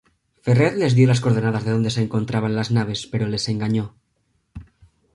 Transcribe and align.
Ferret 0.45 0.77
les 0.83 0.95
dio 0.95 1.07
las 1.07 1.21
coordenadas 1.21 1.63
de 1.63 1.69
donde 1.69 1.91
se 1.91 2.01
encontraban 2.01 2.55
las 2.55 2.71
naves 2.71 3.05
pero 3.05 3.27
les 3.27 3.47
engañó. 3.49 3.93